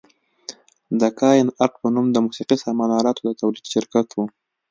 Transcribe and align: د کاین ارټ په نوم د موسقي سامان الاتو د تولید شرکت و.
د 1.01 1.03
کاین 1.19 1.47
ارټ 1.63 1.73
په 1.81 1.87
نوم 1.95 2.05
د 2.11 2.17
موسقي 2.25 2.57
سامان 2.63 2.89
الاتو 2.99 3.21
د 3.25 3.29
تولید 3.41 3.65
شرکت 3.73 4.07
و. 4.13 4.17